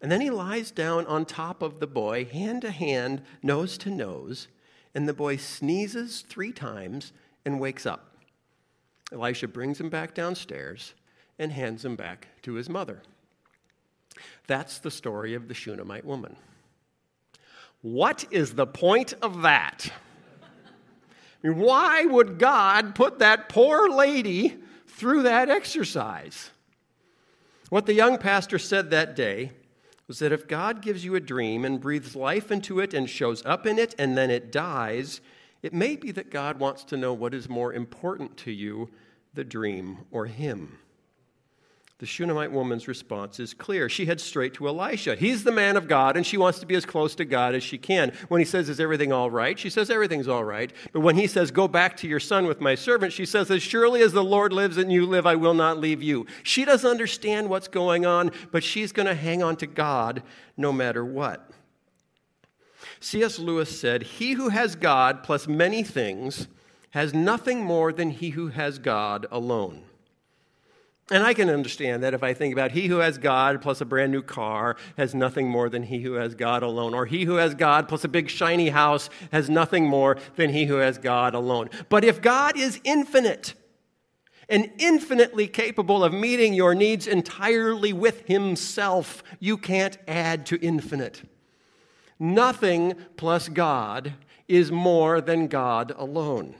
[0.02, 3.90] And then he lies down on top of the boy, hand to hand, nose to
[3.90, 4.48] nose,
[4.94, 7.14] and the boy sneezes three times
[7.46, 8.12] and wakes up.
[9.12, 10.94] Elisha brings him back downstairs
[11.38, 13.02] and hands him back to his mother.
[14.48, 16.36] That's the story of the Shunammite woman.
[17.82, 19.92] What is the point of that?
[21.44, 24.56] I mean, why would God put that poor lady
[24.88, 26.50] through that exercise?
[27.70, 29.52] What the young pastor said that day
[30.08, 33.46] was that if God gives you a dream and breathes life into it and shows
[33.46, 35.22] up in it and then it dies,
[35.62, 38.90] it may be that God wants to know what is more important to you,
[39.34, 40.78] the dream or Him.
[42.00, 43.88] The Shunammite woman's response is clear.
[43.88, 45.16] She heads straight to Elisha.
[45.16, 47.64] He's the man of God, and she wants to be as close to God as
[47.64, 48.12] she can.
[48.28, 49.58] When he says, Is everything all right?
[49.58, 50.74] She says, Everything's all right.
[50.92, 53.64] But when he says, Go back to your son with my servant, she says, As
[53.64, 56.26] surely as the Lord lives and you live, I will not leave you.
[56.44, 60.22] She doesn't understand what's going on, but she's going to hang on to God
[60.58, 61.50] no matter what.
[63.00, 63.40] C.S.
[63.40, 66.50] Lewis said, He who has God plus many things
[66.90, 69.84] has nothing more than he who has God alone.
[71.12, 73.86] And I can understand that if I think about he who has God plus a
[73.86, 76.96] brand new car has nothing more than he who has God alone.
[76.96, 80.66] Or he who has God plus a big shiny house has nothing more than he
[80.66, 81.70] who has God alone.
[81.90, 83.54] But if God is infinite
[84.50, 91.22] and infinitely capable of meeting your needs entirely with himself, you can't add to infinite.
[92.18, 94.14] Nothing plus God
[94.48, 96.56] is more than God alone.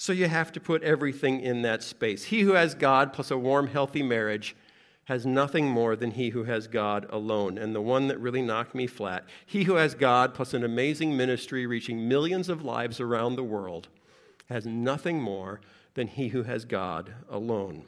[0.00, 2.24] So you have to put everything in that space.
[2.24, 4.56] He who has God plus a warm, healthy marriage
[5.04, 7.58] has nothing more than he who has God alone.
[7.58, 11.14] And the one that really knocked me flat he who has God plus an amazing
[11.18, 13.88] ministry reaching millions of lives around the world
[14.48, 15.60] has nothing more
[15.92, 17.84] than he who has God alone.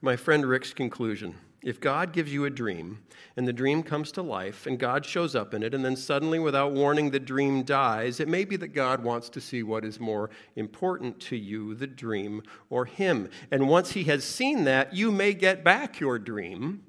[0.00, 3.02] My friend Rick's conclusion if God gives you a dream
[3.36, 6.38] and the dream comes to life and God shows up in it, and then suddenly,
[6.38, 10.00] without warning, the dream dies, it may be that God wants to see what is
[10.00, 13.28] more important to you, the dream or Him.
[13.50, 16.82] And once He has seen that, you may get back your dream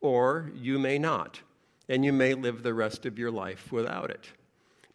[0.00, 1.40] or you may not.
[1.88, 4.32] And you may live the rest of your life without it.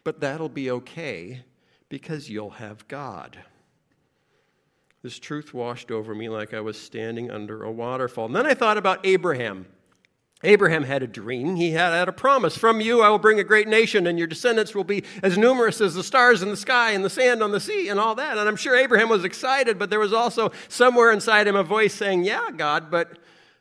[0.02, 1.44] But that'll be okay
[1.88, 3.38] because you'll have God.
[5.06, 8.26] This truth washed over me like I was standing under a waterfall.
[8.26, 9.66] And then I thought about Abraham.
[10.42, 11.54] Abraham had a dream.
[11.54, 12.58] He had, had, a promise.
[12.58, 15.80] From you I will bring a great nation, and your descendants will be as numerous
[15.80, 18.36] as the stars in the sky and the sand on the sea and all that.
[18.36, 21.94] And I'm sure Abraham was excited, but there was also somewhere inside him a voice
[21.94, 23.16] saying, Yeah, God, but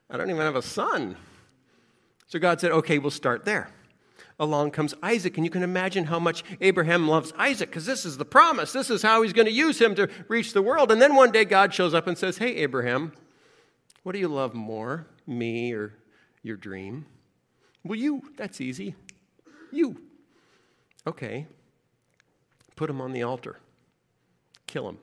[0.10, 1.16] I don't even have a son.
[2.26, 3.70] So God said, Okay, we'll start there.
[4.38, 8.18] Along comes Isaac, and you can imagine how much Abraham loves Isaac because this is
[8.18, 8.74] the promise.
[8.74, 10.92] This is how he's going to use him to reach the world.
[10.92, 13.14] And then one day God shows up and says, Hey, Abraham,
[14.04, 15.94] what do you love more, me or
[16.44, 17.06] your dream?
[17.84, 18.96] Well, you, that's easy.
[19.72, 20.02] You.
[21.08, 21.48] Okay.
[22.76, 23.60] Put him on the altar,
[24.68, 24.98] kill him.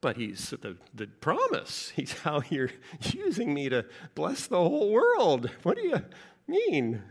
[0.00, 1.92] But he's the, the promise.
[1.96, 3.84] He's how you're using me to
[4.14, 5.50] bless the whole world.
[5.64, 6.02] What do you
[6.46, 7.02] mean?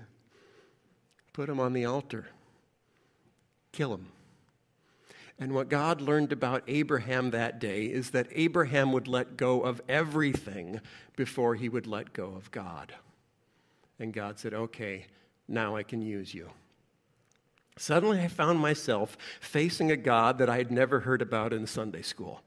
[1.37, 2.25] Put him on the altar,
[3.71, 4.07] kill him.
[5.37, 9.79] And what God learned about Abraham that day is that Abraham would let go of
[9.87, 10.81] everything
[11.15, 12.91] before he would let go of God.
[13.99, 15.05] And God said, Okay,
[15.47, 16.49] now I can use you.
[17.77, 22.01] Suddenly I found myself facing a God that I had never heard about in Sunday
[22.01, 22.41] school.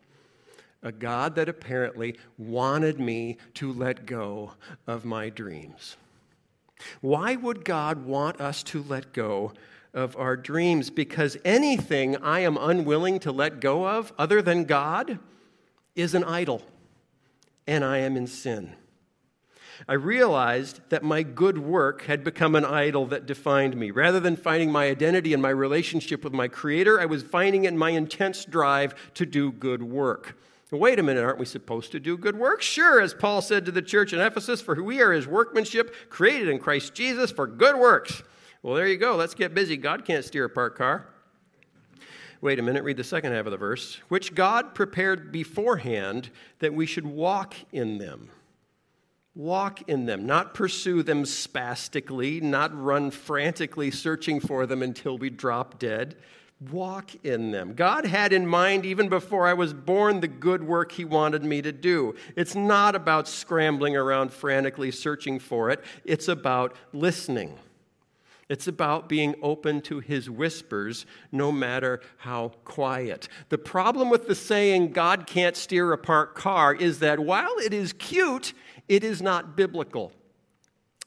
[0.82, 4.54] A God that apparently wanted me to let go
[4.88, 5.96] of my dreams.
[7.00, 9.52] Why would God want us to let go
[9.92, 15.18] of our dreams because anything I am unwilling to let go of other than God
[15.94, 16.62] is an idol,
[17.66, 18.74] and I am in sin.
[19.88, 23.90] I realized that my good work had become an idol that defined me.
[23.90, 27.68] Rather than finding my identity in my relationship with my Creator, I was finding it
[27.68, 30.36] in my intense drive to do good work.
[30.70, 32.62] Wait a minute, aren't we supposed to do good work?
[32.62, 36.48] Sure, as Paul said to the church in Ephesus, for we are his workmanship, created
[36.48, 38.22] in Christ Jesus for good works
[38.62, 39.16] well, there you go.
[39.16, 39.76] Let's get busy.
[39.78, 41.06] God can't steer a parked car.
[42.42, 43.98] Wait a minute, read the second half of the verse.
[44.08, 48.28] Which God prepared beforehand that we should walk in them.
[49.34, 55.30] Walk in them, not pursue them spastically, not run frantically searching for them until we
[55.30, 56.16] drop dead.
[56.68, 57.72] Walk in them.
[57.72, 61.62] God had in mind, even before I was born, the good work He wanted me
[61.62, 62.14] to do.
[62.36, 67.58] It's not about scrambling around frantically searching for it, it's about listening.
[68.50, 73.28] It's about being open to his whispers, no matter how quiet.
[73.48, 77.72] The problem with the saying, God can't steer a parked car, is that while it
[77.72, 78.52] is cute,
[78.88, 80.10] it is not biblical.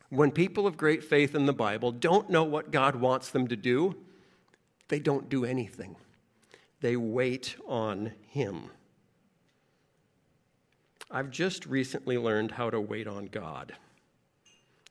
[0.09, 3.57] When people of great faith in the Bible don't know what God wants them to
[3.57, 3.93] do,
[4.93, 5.95] they don't do anything.
[6.81, 8.65] They wait on him.
[11.09, 13.73] I've just recently learned how to wait on God.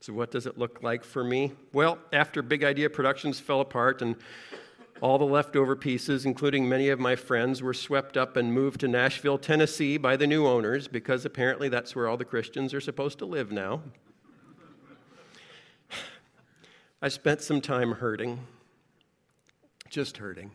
[0.00, 1.52] So, what does it look like for me?
[1.72, 4.16] Well, after Big Idea Productions fell apart and
[5.00, 8.88] all the leftover pieces, including many of my friends, were swept up and moved to
[8.88, 13.20] Nashville, Tennessee by the new owners because apparently that's where all the Christians are supposed
[13.20, 13.82] to live now.
[17.00, 18.40] I spent some time hurting,
[19.92, 20.50] just hurting.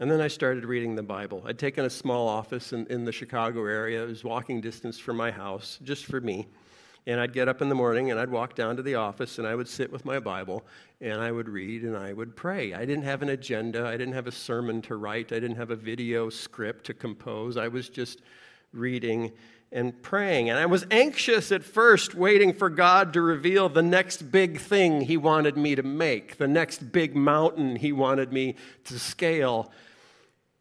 [0.00, 1.42] And then I started reading the Bible.
[1.46, 4.02] I'd taken a small office in, in the Chicago area.
[4.02, 6.48] It was walking distance from my house, just for me.
[7.06, 9.46] And I'd get up in the morning and I'd walk down to the office and
[9.46, 10.66] I would sit with my Bible
[11.02, 12.72] and I would read and I would pray.
[12.72, 15.70] I didn't have an agenda, I didn't have a sermon to write, I didn't have
[15.70, 17.58] a video script to compose.
[17.58, 18.22] I was just
[18.72, 19.32] reading
[19.72, 20.48] and praying.
[20.48, 25.02] And I was anxious at first, waiting for God to reveal the next big thing
[25.02, 29.72] He wanted me to make, the next big mountain He wanted me to scale.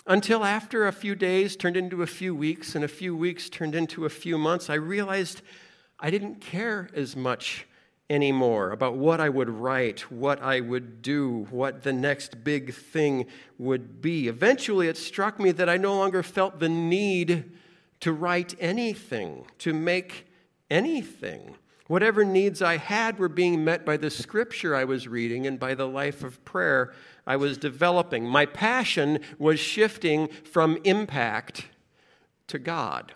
[0.08, 3.74] Until after a few days turned into a few weeks, and a few weeks turned
[3.74, 5.42] into a few months, I realized
[6.00, 7.66] I didn't care as much
[8.10, 13.26] anymore about what I would write, what I would do, what the next big thing
[13.58, 14.28] would be.
[14.28, 17.52] Eventually, it struck me that I no longer felt the need
[18.02, 20.28] to write anything, to make
[20.70, 21.56] anything.
[21.88, 25.76] Whatever needs I had were being met by the scripture I was reading and by
[25.76, 26.94] the life of prayer
[27.28, 28.26] I was developing.
[28.26, 31.68] My passion was shifting from impact
[32.48, 33.14] to God.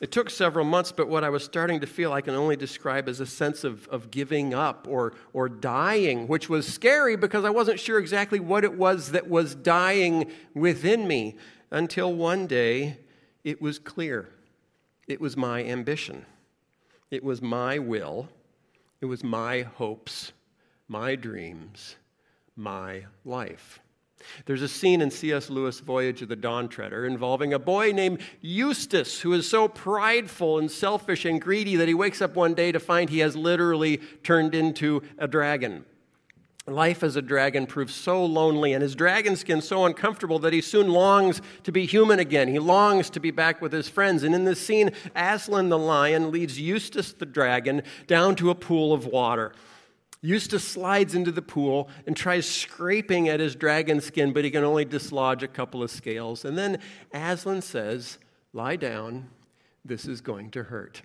[0.00, 3.06] It took several months, but what I was starting to feel I can only describe
[3.06, 7.50] as a sense of, of giving up or, or dying, which was scary because I
[7.50, 11.36] wasn't sure exactly what it was that was dying within me
[11.70, 12.96] until one day
[13.44, 14.28] it was clear.
[15.06, 16.26] It was my ambition,
[17.10, 18.28] it was my will,
[19.00, 20.32] it was my hopes,
[20.88, 21.96] my dreams,
[22.56, 23.80] my life.
[24.44, 25.48] There's a scene in C.S.
[25.48, 30.58] Lewis' Voyage of the Dawn Treader involving a boy named Eustace who is so prideful
[30.58, 33.98] and selfish and greedy that he wakes up one day to find he has literally
[34.22, 35.84] turned into a dragon.
[36.70, 40.60] Life as a dragon proves so lonely, and his dragon skin so uncomfortable that he
[40.60, 42.46] soon longs to be human again.
[42.46, 44.22] He longs to be back with his friends.
[44.22, 48.92] And in this scene, Aslan the lion leads Eustace the dragon down to a pool
[48.92, 49.52] of water.
[50.22, 54.62] Eustace slides into the pool and tries scraping at his dragon skin, but he can
[54.62, 56.44] only dislodge a couple of scales.
[56.44, 56.78] And then
[57.12, 58.18] Aslan says,
[58.52, 59.28] Lie down,
[59.84, 61.02] this is going to hurt.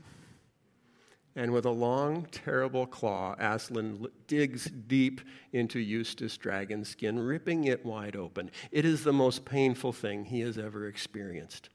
[1.36, 5.20] And with a long, terrible claw, Aslan digs deep
[5.52, 8.50] into Eustace's dragon skin, ripping it wide open.
[8.72, 11.70] It is the most painful thing he has ever experienced.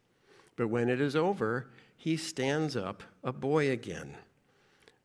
[0.57, 4.17] But when it is over, he stands up a boy again,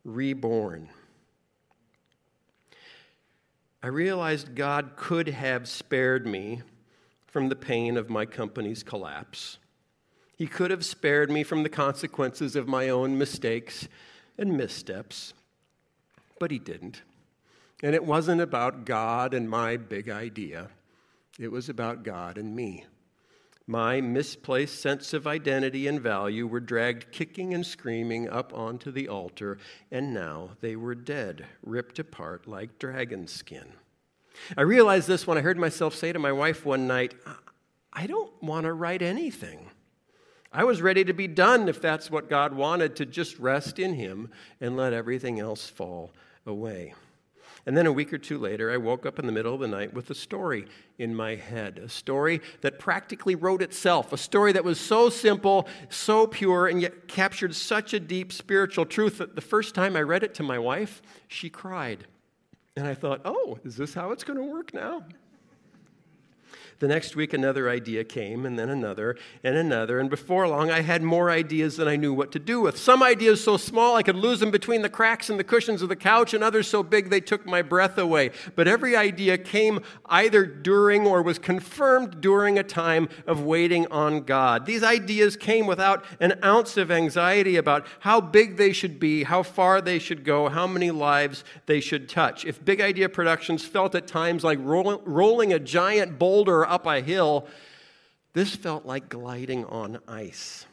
[0.04, 0.88] reborn.
[3.82, 6.62] I realized God could have spared me
[7.26, 9.58] from the pain of my company's collapse.
[10.34, 13.86] He could have spared me from the consequences of my own mistakes
[14.38, 15.34] and missteps,
[16.38, 17.02] but he didn't.
[17.82, 20.68] And it wasn't about God and my big idea,
[21.38, 22.84] it was about God and me.
[23.68, 29.08] My misplaced sense of identity and value were dragged kicking and screaming up onto the
[29.08, 29.58] altar,
[29.90, 33.72] and now they were dead, ripped apart like dragon skin.
[34.56, 37.14] I realized this when I heard myself say to my wife one night,
[37.92, 39.70] I don't want to write anything.
[40.56, 43.92] I was ready to be done if that's what God wanted, to just rest in
[43.92, 46.12] Him and let everything else fall
[46.46, 46.94] away.
[47.66, 49.68] And then a week or two later, I woke up in the middle of the
[49.68, 50.64] night with a story
[50.96, 55.68] in my head, a story that practically wrote itself, a story that was so simple,
[55.90, 60.00] so pure, and yet captured such a deep spiritual truth that the first time I
[60.00, 62.06] read it to my wife, she cried.
[62.76, 65.04] And I thought, oh, is this how it's going to work now?
[66.78, 69.98] The next week, another idea came, and then another, and another.
[69.98, 72.76] And before long, I had more ideas than I knew what to do with.
[72.76, 75.88] Some ideas so small I could lose them between the cracks in the cushions of
[75.88, 78.30] the couch, and others so big they took my breath away.
[78.54, 84.24] But every idea came either during or was confirmed during a time of waiting on
[84.24, 84.66] God.
[84.66, 89.42] These ideas came without an ounce of anxiety about how big they should be, how
[89.42, 92.44] far they should go, how many lives they should touch.
[92.44, 97.46] If Big Idea Productions felt at times like rolling a giant boulder up a hill.
[98.32, 100.66] This felt like gliding on ice.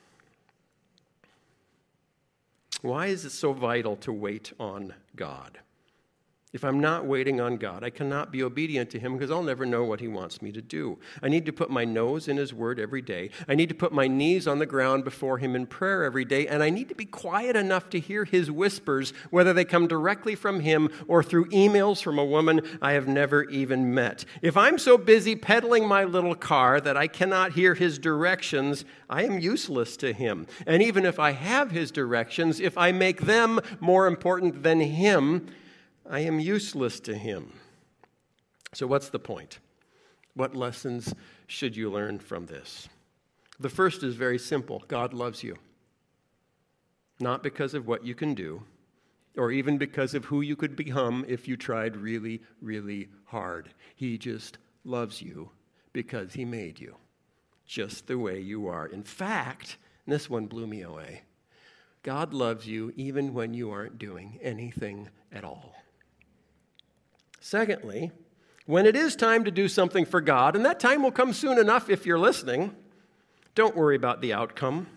[2.81, 5.59] Why is it so vital to wait on God?
[6.53, 9.65] If I'm not waiting on God, I cannot be obedient to Him because I'll never
[9.65, 10.99] know what He wants me to do.
[11.23, 13.31] I need to put my nose in His Word every day.
[13.47, 16.45] I need to put my knees on the ground before Him in prayer every day.
[16.45, 20.35] And I need to be quiet enough to hear His whispers, whether they come directly
[20.35, 24.23] from Him or through emails from a woman I have never even met.
[24.43, 29.23] If I'm so busy pedaling my little car that I cannot hear His directions, I
[29.23, 30.45] am useless to Him.
[30.67, 35.47] And even if I have His directions, if I make them more important than Him,
[36.09, 37.53] I am useless to him.
[38.73, 39.59] So, what's the point?
[40.33, 41.13] What lessons
[41.47, 42.89] should you learn from this?
[43.59, 45.57] The first is very simple God loves you.
[47.19, 48.63] Not because of what you can do,
[49.37, 53.69] or even because of who you could become if you tried really, really hard.
[53.95, 55.51] He just loves you
[55.93, 56.95] because He made you
[57.65, 58.87] just the way you are.
[58.87, 61.21] In fact, this one blew me away
[62.03, 65.73] God loves you even when you aren't doing anything at all.
[67.45, 68.09] Secondly,
[68.67, 71.59] when it is time to do something for God, and that time will come soon
[71.59, 72.73] enough if you're listening,
[73.53, 74.87] don't worry about the outcome.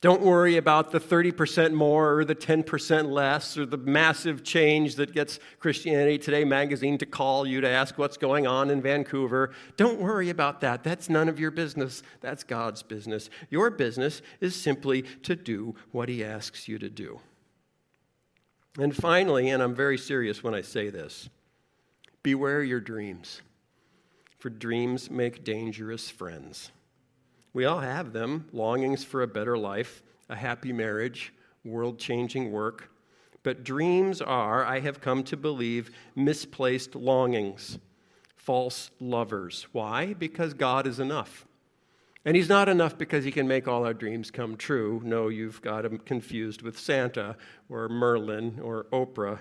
[0.00, 5.14] Don't worry about the 30% more or the 10% less or the massive change that
[5.14, 9.52] gets Christianity Today magazine to call you to ask what's going on in Vancouver.
[9.76, 10.82] Don't worry about that.
[10.82, 12.02] That's none of your business.
[12.20, 13.30] That's God's business.
[13.48, 17.20] Your business is simply to do what He asks you to do.
[18.76, 21.30] And finally, and I'm very serious when I say this,
[22.24, 23.42] Beware your dreams,
[24.38, 26.72] for dreams make dangerous friends.
[27.52, 31.34] We all have them longings for a better life, a happy marriage,
[31.66, 32.90] world changing work.
[33.42, 37.78] But dreams are, I have come to believe, misplaced longings,
[38.36, 39.66] false lovers.
[39.72, 40.14] Why?
[40.14, 41.44] Because God is enough.
[42.24, 45.02] And He's not enough because He can make all our dreams come true.
[45.04, 47.36] No, you've got Him confused with Santa
[47.68, 49.40] or Merlin or Oprah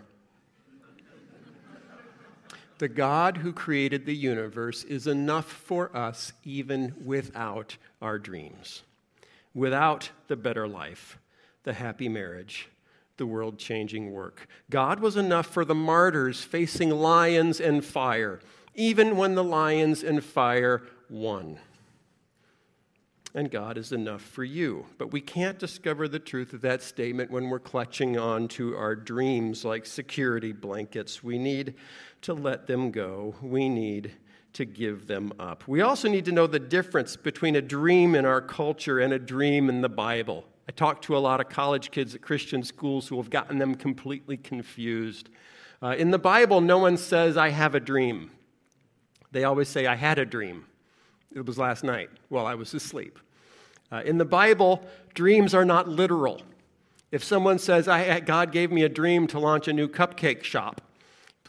[2.83, 8.83] the God who created the universe is enough for us even without our dreams,
[9.53, 11.17] without the better life,
[11.63, 12.67] the happy marriage,
[13.15, 14.49] the world changing work.
[14.69, 18.41] God was enough for the martyrs facing lions and fire,
[18.75, 21.59] even when the lions and fire won.
[23.35, 24.85] And God is enough for you.
[24.97, 28.95] But we can't discover the truth of that statement when we're clutching on to our
[28.95, 31.23] dreams like security blankets.
[31.23, 31.75] We need
[32.21, 33.35] to let them go.
[33.41, 34.11] We need
[34.53, 35.67] to give them up.
[35.67, 39.19] We also need to know the difference between a dream in our culture and a
[39.19, 40.45] dream in the Bible.
[40.69, 43.73] I talk to a lot of college kids at Christian schools who have gotten them
[43.75, 45.29] completely confused.
[45.81, 48.31] Uh, in the Bible, no one says, I have a dream.
[49.31, 50.65] They always say, I had a dream.
[51.35, 53.19] It was last night while I was asleep.
[53.91, 56.41] Uh, in the Bible, dreams are not literal.
[57.11, 57.85] If someone says,
[58.25, 60.81] God gave me a dream to launch a new cupcake shop,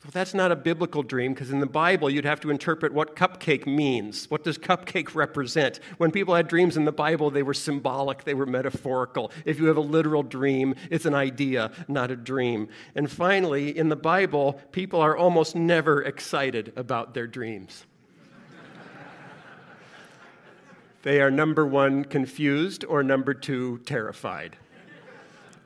[0.04, 3.16] well, that's not a biblical dream because in the Bible you'd have to interpret what
[3.16, 4.30] cupcake means.
[4.30, 5.80] What does cupcake represent?
[5.96, 9.32] When people had dreams in the Bible, they were symbolic, they were metaphorical.
[9.46, 12.68] If you have a literal dream, it's an idea, not a dream.
[12.94, 17.86] And finally, in the Bible, people are almost never excited about their dreams.
[21.04, 24.56] They are number one, confused, or number two, terrified.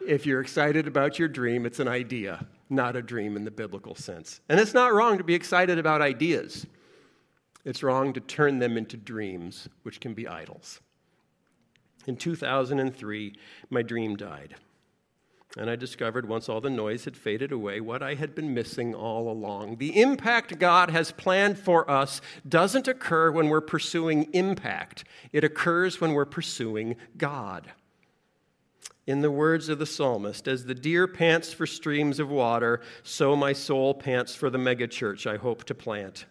[0.04, 3.94] If you're excited about your dream, it's an idea, not a dream in the biblical
[3.94, 4.40] sense.
[4.48, 6.66] And it's not wrong to be excited about ideas,
[7.64, 10.80] it's wrong to turn them into dreams, which can be idols.
[12.08, 13.32] In 2003,
[13.70, 14.56] my dream died.
[15.58, 18.94] And I discovered once all the noise had faded away what I had been missing
[18.94, 19.78] all along.
[19.78, 25.02] The impact God has planned for us doesn't occur when we're pursuing impact,
[25.32, 27.72] it occurs when we're pursuing God.
[29.08, 33.34] In the words of the psalmist, as the deer pants for streams of water, so
[33.34, 36.26] my soul pants for the megachurch I hope to plant.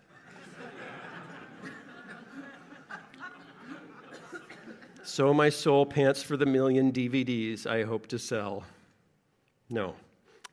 [5.03, 8.63] so my soul pants for the million DVDs I hope to sell.
[9.70, 9.95] No,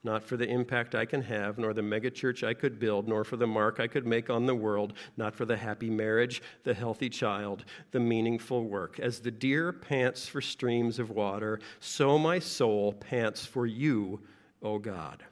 [0.05, 3.37] not for the impact I can have, nor the megachurch I could build, nor for
[3.37, 7.09] the mark I could make on the world, not for the happy marriage, the healthy
[7.09, 9.01] child, the meaningful work.
[9.01, 14.21] As the deer pants for streams of water, so my soul pants for you,
[14.63, 15.25] O God.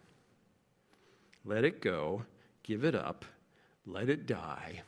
[1.44, 2.24] Let it go,
[2.62, 3.24] give it up,
[3.84, 4.82] let it die.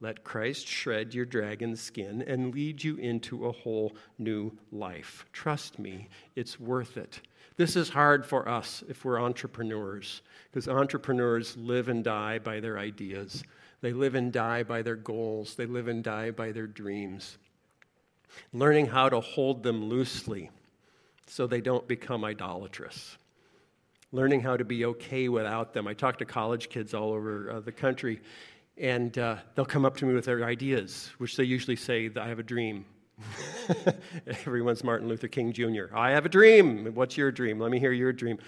[0.00, 5.26] Let Christ shred your dragon skin and lead you into a whole new life.
[5.32, 7.20] Trust me, it's worth it.
[7.58, 12.78] This is hard for us if we're entrepreneurs, because entrepreneurs live and die by their
[12.78, 13.42] ideas.
[13.80, 15.56] They live and die by their goals.
[15.56, 17.36] They live and die by their dreams.
[18.52, 20.50] Learning how to hold them loosely
[21.26, 23.18] so they don't become idolatrous.
[24.12, 25.88] Learning how to be okay without them.
[25.88, 28.20] I talk to college kids all over uh, the country,
[28.76, 32.28] and uh, they'll come up to me with their ideas, which they usually say, I
[32.28, 32.84] have a dream.
[34.26, 35.94] Everyone's Martin Luther King Jr.
[35.94, 36.94] I have a dream.
[36.94, 37.58] What's your dream?
[37.58, 38.38] Let me hear your dream.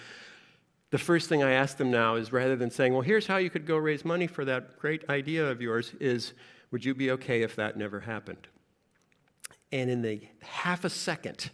[0.91, 3.51] The first thing I ask them now is rather than saying, well, here's how you
[3.51, 6.33] could go raise money for that great idea of yours, is
[6.71, 8.49] would you be okay if that never happened?
[9.73, 11.51] And in the half a second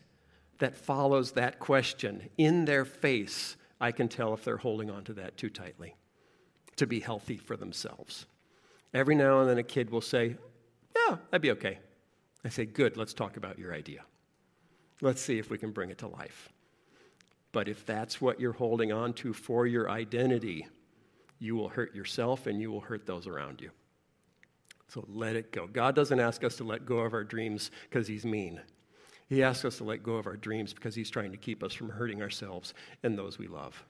[0.59, 5.12] that follows that question, in their face, I can tell if they're holding on to
[5.14, 5.97] that too tightly
[6.77, 8.27] to be healthy for themselves.
[8.95, 10.37] Every now and then a kid will say,
[10.95, 11.79] Yeah, I'd be okay.
[12.45, 14.03] I say, Good, let's talk about your idea.
[15.01, 16.49] Let's see if we can bring it to life.
[17.53, 20.66] But if that's what you're holding on to for your identity,
[21.39, 23.70] you will hurt yourself and you will hurt those around you.
[24.89, 25.66] So let it go.
[25.66, 28.61] God doesn't ask us to let go of our dreams because He's mean.
[29.28, 31.72] He asks us to let go of our dreams because He's trying to keep us
[31.72, 33.82] from hurting ourselves and those we love.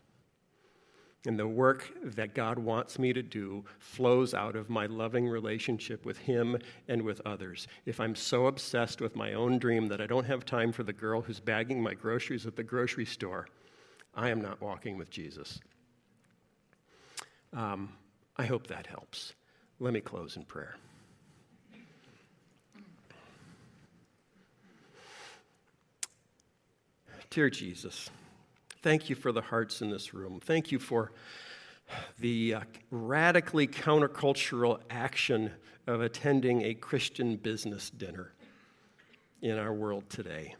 [1.26, 6.06] And the work that God wants me to do flows out of my loving relationship
[6.06, 6.56] with Him
[6.86, 7.66] and with others.
[7.84, 10.92] If I'm so obsessed with my own dream that I don't have time for the
[10.92, 13.48] girl who's bagging my groceries at the grocery store,
[14.14, 15.58] I am not walking with Jesus.
[17.52, 17.92] Um,
[18.36, 19.34] I hope that helps.
[19.80, 20.76] Let me close in prayer.
[27.30, 28.10] Dear Jesus,
[28.82, 30.40] Thank you for the hearts in this room.
[30.40, 31.12] Thank you for
[32.18, 32.60] the uh,
[32.90, 35.50] radically countercultural action
[35.86, 38.32] of attending a Christian business dinner
[39.40, 40.56] in our world today.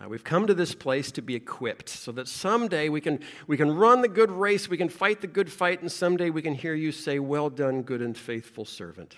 [0.00, 3.18] Uh, we've come to this place to be equipped so that someday we can,
[3.48, 6.40] we can run the good race, we can fight the good fight, and someday we
[6.40, 9.16] can hear you say, Well done, good and faithful servant.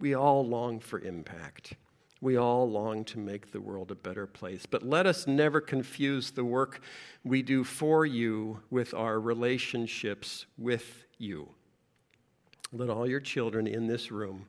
[0.00, 1.74] We all long for impact.
[2.20, 4.66] We all long to make the world a better place.
[4.66, 6.80] But let us never confuse the work
[7.24, 11.50] we do for you with our relationships with you.
[12.72, 14.46] Let all your children in this room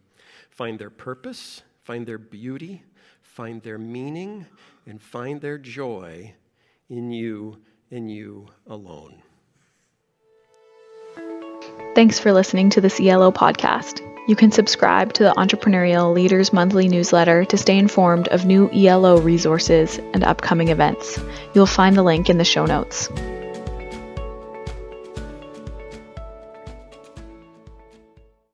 [0.49, 2.83] find their purpose, find their beauty,
[3.21, 4.45] find their meaning,
[4.85, 6.33] and find their joy
[6.89, 7.59] in you
[7.91, 9.21] and you alone.
[11.99, 13.99] Thanks for listening to the Cielo podcast.
[14.25, 19.19] You can subscribe to the Entrepreneurial Leaders Monthly newsletter to stay informed of new ELO
[19.19, 21.19] resources and upcoming events.
[21.53, 23.09] You'll find the link in the show notes.